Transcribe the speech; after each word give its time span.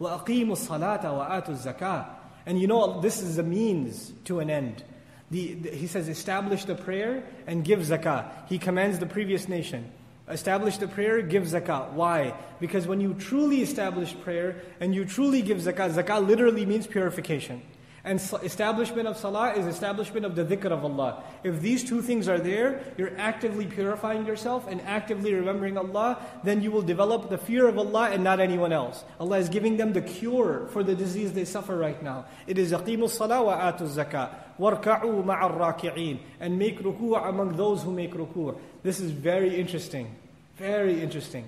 وَأَقِيمُوا 0.00 0.55
الصَّلَاةَ 0.55 1.03
وَآتُوا 1.03 1.49
الزَّكَاةَ 1.49 2.05
And 2.45 2.59
you 2.59 2.67
know, 2.67 3.01
this 3.01 3.21
is 3.21 3.37
a 3.37 3.43
means 3.43 4.11
to 4.25 4.39
an 4.39 4.49
end. 4.49 4.83
The, 5.29 5.53
the, 5.53 5.69
he 5.69 5.87
says, 5.87 6.09
establish 6.09 6.65
the 6.65 6.75
prayer 6.75 7.23
and 7.47 7.63
give 7.63 7.79
zakah. 7.79 8.47
He 8.49 8.57
commands 8.57 8.99
the 8.99 9.05
previous 9.05 9.47
nation. 9.47 9.91
Establish 10.27 10.77
the 10.77 10.87
prayer, 10.87 11.21
give 11.21 11.43
zakah. 11.43 11.91
Why? 11.93 12.33
Because 12.59 12.87
when 12.87 12.99
you 12.99 13.13
truly 13.13 13.61
establish 13.61 14.19
prayer 14.21 14.61
and 14.79 14.95
you 14.95 15.05
truly 15.05 15.41
give 15.41 15.59
zakah, 15.59 15.93
zakah 15.93 16.25
literally 16.25 16.65
means 16.65 16.87
purification. 16.87 17.61
And 18.03 18.19
establishment 18.41 19.07
of 19.07 19.15
salah 19.15 19.53
is 19.53 19.67
establishment 19.67 20.25
of 20.25 20.35
the 20.35 20.43
dhikr 20.43 20.71
of 20.71 20.83
Allah. 20.83 21.23
If 21.43 21.61
these 21.61 21.83
two 21.83 22.01
things 22.01 22.27
are 22.27 22.39
there, 22.39 22.81
you're 22.97 23.15
actively 23.17 23.67
purifying 23.67 24.25
yourself 24.25 24.67
and 24.67 24.81
actively 24.81 25.35
remembering 25.35 25.77
Allah, 25.77 26.17
then 26.43 26.63
you 26.63 26.71
will 26.71 26.81
develop 26.81 27.29
the 27.29 27.37
fear 27.37 27.67
of 27.67 27.77
Allah 27.77 28.09
and 28.09 28.23
not 28.23 28.39
anyone 28.39 28.73
else. 28.73 29.03
Allah 29.19 29.37
is 29.37 29.49
giving 29.49 29.77
them 29.77 29.93
the 29.93 30.01
cure 30.01 30.67
for 30.71 30.83
the 30.83 30.95
disease 30.95 31.33
they 31.33 31.45
suffer 31.45 31.77
right 31.77 32.01
now. 32.01 32.25
It 32.47 32.57
is 32.57 32.71
aqimu 32.71 33.07
salah 33.07 33.43
wa 33.43 33.71
atu 33.71 33.83
zakah. 33.83 34.33
Warka'u 34.59 35.23
ma'ar 35.23 35.57
raki'een. 35.57 36.19
And 36.39 36.57
make 36.57 36.79
ruku' 36.79 37.27
among 37.27 37.55
those 37.55 37.83
who 37.83 37.91
make 37.91 38.13
ruku'. 38.13 38.57
This 38.81 38.99
is 38.99 39.11
very 39.11 39.59
interesting. 39.59 40.15
Very 40.57 41.01
interesting. 41.01 41.47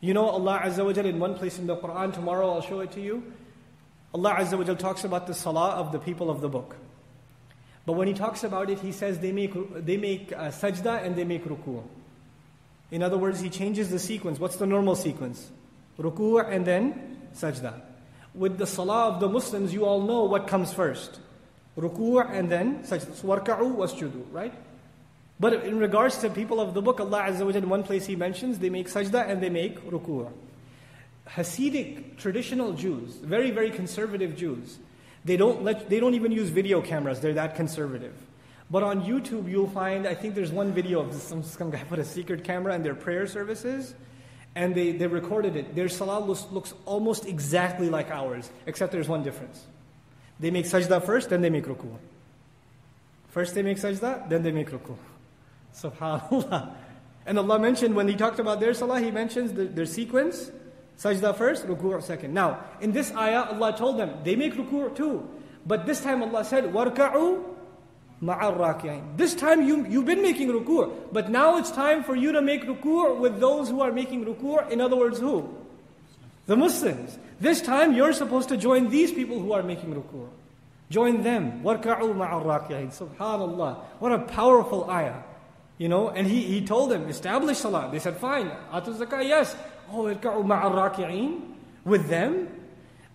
You 0.00 0.12
know 0.12 0.28
Allah 0.28 0.60
Azza 0.64 0.84
wa 0.84 0.92
Jalla 0.92 1.08
in 1.08 1.18
one 1.18 1.34
place 1.34 1.58
in 1.58 1.66
the 1.66 1.76
Quran, 1.76 2.12
tomorrow 2.12 2.52
I'll 2.52 2.60
show 2.60 2.80
it 2.80 2.92
to 2.92 3.00
you. 3.00 3.22
Allah 4.14 4.36
Azza 4.36 4.56
wa 4.56 4.62
Jalla 4.62 4.78
talks 4.78 5.02
about 5.02 5.26
the 5.26 5.34
salah 5.34 5.70
of 5.70 5.90
the 5.90 5.98
people 5.98 6.30
of 6.30 6.40
the 6.40 6.48
book. 6.48 6.76
But 7.84 7.94
when 7.94 8.06
He 8.06 8.14
talks 8.14 8.44
about 8.44 8.70
it, 8.70 8.78
He 8.78 8.92
says 8.92 9.18
they 9.18 9.32
make, 9.32 9.52
they 9.84 9.96
make 9.96 10.32
uh, 10.32 10.50
sajda 10.50 11.04
and 11.04 11.16
they 11.16 11.24
make 11.24 11.44
ruku'. 11.44 11.82
In 12.92 13.02
other 13.02 13.18
words, 13.18 13.40
He 13.40 13.50
changes 13.50 13.90
the 13.90 13.98
sequence. 13.98 14.38
What's 14.38 14.56
the 14.56 14.66
normal 14.66 14.94
sequence? 14.94 15.50
Ruku' 15.98 16.48
and 16.48 16.64
then 16.64 17.18
sajda. 17.34 17.80
With 18.34 18.56
the 18.56 18.68
salah 18.68 19.08
of 19.08 19.20
the 19.20 19.28
Muslims, 19.28 19.74
you 19.74 19.84
all 19.84 20.00
know 20.02 20.24
what 20.24 20.46
comes 20.46 20.72
first. 20.72 21.18
Ruku' 21.76 22.30
and 22.32 22.48
then 22.48 22.84
sajda. 22.84 23.16
So 23.16 23.26
wasjudu, 23.26 24.26
right? 24.30 24.54
But 25.40 25.64
in 25.64 25.80
regards 25.80 26.18
to 26.18 26.30
people 26.30 26.60
of 26.60 26.72
the 26.72 26.80
book, 26.80 27.00
Allah 27.00 27.26
Azza 27.28 27.44
wa 27.44 27.50
Jalla, 27.50 27.56
in 27.56 27.68
one 27.68 27.82
place 27.82 28.06
He 28.06 28.14
mentions 28.14 28.60
they 28.60 28.70
make 28.70 28.86
sajda 28.86 29.28
and 29.28 29.42
they 29.42 29.50
make 29.50 29.80
ruku'. 29.90 30.30
Hasidic 31.28 32.16
traditional 32.18 32.72
Jews, 32.72 33.14
very, 33.16 33.50
very 33.50 33.70
conservative 33.70 34.36
Jews, 34.36 34.78
they 35.24 35.36
don't, 35.36 35.62
let, 35.62 35.88
they 35.88 36.00
don't 36.00 36.14
even 36.14 36.32
use 36.32 36.50
video 36.50 36.82
cameras, 36.82 37.20
they're 37.20 37.34
that 37.34 37.54
conservative. 37.54 38.14
But 38.70 38.82
on 38.82 39.02
YouTube, 39.02 39.50
you'll 39.50 39.70
find, 39.70 40.06
I 40.06 40.14
think 40.14 40.34
there's 40.34 40.52
one 40.52 40.72
video 40.72 41.00
of 41.00 41.14
some, 41.14 41.42
some 41.42 41.70
guy 41.70 41.82
put 41.88 41.98
a 41.98 42.04
secret 42.04 42.44
camera 42.44 42.74
in 42.74 42.82
their 42.82 42.94
prayer 42.94 43.26
services, 43.26 43.94
and 44.54 44.74
they, 44.74 44.92
they 44.92 45.06
recorded 45.06 45.56
it. 45.56 45.74
Their 45.74 45.88
salah 45.88 46.24
looks, 46.24 46.46
looks 46.50 46.74
almost 46.84 47.26
exactly 47.26 47.88
like 47.88 48.10
ours, 48.10 48.50
except 48.66 48.92
there's 48.92 49.08
one 49.08 49.22
difference. 49.22 49.64
They 50.40 50.50
make 50.50 50.66
sajda 50.66 51.04
first, 51.04 51.30
then 51.30 51.40
they 51.40 51.50
make 51.50 51.64
ruku. 51.64 51.96
First 53.28 53.54
they 53.54 53.62
make 53.62 53.78
sajda, 53.78 54.28
then 54.28 54.42
they 54.42 54.52
make 54.52 54.70
ruku. 54.70 54.96
Subhanallah. 55.74 56.74
And 57.26 57.38
Allah 57.38 57.58
mentioned, 57.58 57.96
when 57.96 58.08
He 58.08 58.14
talked 58.14 58.38
about 58.38 58.60
their 58.60 58.74
salah, 58.74 59.00
He 59.00 59.10
mentions 59.10 59.52
the, 59.52 59.64
their 59.64 59.86
sequence. 59.86 60.50
Sajda 60.99 61.35
first, 61.35 61.65
ruku' 61.65 62.03
second. 62.03 62.33
Now, 62.33 62.59
in 62.81 62.91
this 62.91 63.15
ayah, 63.15 63.45
Allah 63.51 63.75
told 63.75 63.97
them, 63.97 64.19
they 64.23 64.35
make 64.35 64.53
ruku' 64.53 64.95
too. 64.95 65.27
But 65.65 65.85
this 65.85 66.01
time 66.01 66.21
Allah 66.21 66.43
said, 66.43 66.65
وَارْكَعُوا 66.65 67.43
مَعَ 68.21 68.39
الرَّاكِعِينَ 68.41 69.15
This 69.15 69.33
time 69.33 69.65
you, 69.65 69.85
you've 69.85 70.05
been 70.05 70.21
making 70.21 70.49
ruku', 70.49 70.91
but 71.13 71.29
now 71.29 71.57
it's 71.57 71.71
time 71.71 72.03
for 72.03 72.15
you 72.15 72.33
to 72.33 72.41
make 72.41 72.65
ruku' 72.65 73.17
with 73.17 73.39
those 73.39 73.69
who 73.69 73.79
are 73.81 73.93
making 73.93 74.25
ruku'. 74.25 74.69
In 74.71 74.81
other 74.81 74.97
words, 74.97 75.19
who? 75.19 75.47
The 76.47 76.57
Muslims. 76.57 77.17
This 77.39 77.61
time 77.61 77.93
you're 77.93 78.11
supposed 78.11 78.49
to 78.49 78.57
join 78.57 78.89
these 78.89 79.13
people 79.13 79.39
who 79.39 79.53
are 79.53 79.63
making 79.63 79.93
ruku'. 79.93 80.27
Join 80.89 81.23
them. 81.23 81.61
وَارْكَعُوا 81.63 82.13
مَعَ 82.13 82.43
الرَّاكِعِينَ 82.43 82.91
Subhanallah. 82.91 83.77
What 83.99 84.11
a 84.11 84.19
powerful 84.19 84.89
ayah. 84.89 85.23
You 85.77 85.87
know, 85.87 86.09
and 86.09 86.27
he, 86.27 86.41
he 86.41 86.65
told 86.65 86.91
them, 86.91 87.07
establish 87.07 87.59
salah. 87.59 87.87
They 87.89 87.99
said, 87.99 88.17
fine. 88.17 88.51
Atu 88.73 88.97
zakah, 88.97 89.25
yes. 89.25 89.55
Oh, 89.90 90.06
with 91.84 92.08
them. 92.08 92.48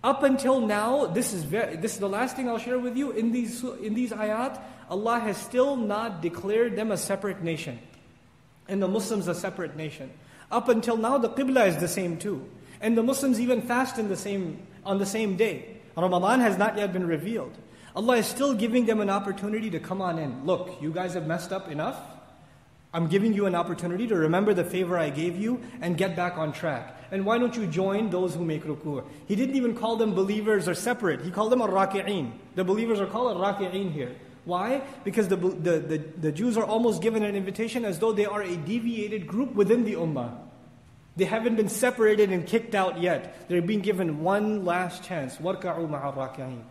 Up 0.02 0.22
until 0.22 0.60
now, 0.60 1.06
this 1.06 1.34
is 1.34 1.44
very, 1.44 1.76
this 1.76 1.92
is 1.92 1.98
the 1.98 2.08
last 2.08 2.34
thing 2.34 2.48
I'll 2.48 2.58
share 2.58 2.78
with 2.78 2.96
you. 2.96 3.10
In 3.10 3.32
these 3.32 3.62
in 3.62 3.92
these 3.92 4.12
ayat, 4.12 4.58
Allah 4.88 5.20
has 5.20 5.36
still 5.36 5.76
not 5.76 6.22
declared 6.22 6.74
them 6.74 6.90
a 6.90 6.96
separate 6.96 7.42
nation, 7.42 7.78
and 8.66 8.82
the 8.82 8.88
Muslims 8.88 9.28
a 9.28 9.34
separate 9.34 9.76
nation. 9.76 10.10
Up 10.50 10.68
until 10.68 10.96
now, 10.96 11.18
the 11.18 11.28
qibla 11.28 11.68
is 11.68 11.76
the 11.76 11.88
same 11.88 12.16
too, 12.16 12.48
and 12.80 12.96
the 12.96 13.02
Muslims 13.02 13.38
even 13.38 13.60
fast 13.60 13.98
in 13.98 14.08
the 14.08 14.16
same 14.16 14.66
on 14.86 14.98
the 14.98 15.06
same 15.06 15.36
day. 15.36 15.76
Ramadan 15.96 16.40
has 16.40 16.56
not 16.56 16.78
yet 16.78 16.94
been 16.94 17.06
revealed. 17.06 17.52
Allah 17.94 18.16
is 18.16 18.26
still 18.26 18.54
giving 18.54 18.86
them 18.86 19.00
an 19.00 19.10
opportunity 19.10 19.68
to 19.70 19.80
come 19.80 20.00
on 20.00 20.18
in. 20.18 20.46
Look, 20.46 20.80
you 20.80 20.92
guys 20.92 21.12
have 21.12 21.26
messed 21.26 21.52
up 21.52 21.70
enough. 21.70 22.00
I'm 22.95 23.07
giving 23.07 23.33
you 23.33 23.45
an 23.45 23.55
opportunity 23.55 24.07
to 24.07 24.15
remember 24.15 24.53
the 24.53 24.63
favor 24.63 24.97
I 24.97 25.09
gave 25.09 25.35
you 25.35 25.61
and 25.81 25.97
get 25.97 26.15
back 26.15 26.37
on 26.37 26.53
track. 26.53 26.97
And 27.11 27.25
why 27.25 27.37
don't 27.37 27.53
you 27.53 27.67
join 27.67 28.09
those 28.09 28.33
who 28.35 28.45
make 28.45 28.63
ruku'? 28.63 29.03
He 29.27 29.35
didn't 29.35 29.55
even 29.55 29.75
call 29.75 29.97
them 29.97 30.13
believers 30.13 30.69
or 30.69 30.73
separate. 30.73 31.21
He 31.21 31.29
called 31.29 31.51
them 31.51 31.61
ar-raki'in. 31.61 32.31
The 32.55 32.63
believers 32.63 33.01
are 33.01 33.05
called 33.05 33.35
ar-raki'in 33.35 33.91
here. 33.91 34.15
Why? 34.45 34.81
Because 35.03 35.27
the, 35.27 35.35
the, 35.35 35.79
the, 35.79 35.97
the 36.21 36.31
Jews 36.31 36.55
are 36.55 36.63
almost 36.63 37.01
given 37.01 37.23
an 37.23 37.35
invitation 37.35 37.83
as 37.83 37.99
though 37.99 38.13
they 38.13 38.25
are 38.25 38.41
a 38.41 38.55
deviated 38.55 39.27
group 39.27 39.55
within 39.55 39.83
the 39.83 39.95
ummah. 39.95 40.37
They 41.17 41.25
haven't 41.25 41.57
been 41.57 41.69
separated 41.69 42.31
and 42.31 42.47
kicked 42.47 42.75
out 42.75 43.01
yet. 43.01 43.49
They're 43.49 43.61
being 43.61 43.81
given 43.81 44.23
one 44.23 44.63
last 44.63 45.03
chance. 45.03 45.35
وَارْكَعُوا 45.35 45.89
مَعَ 45.89 46.15
الرَّاكِعِينَ 46.15 46.61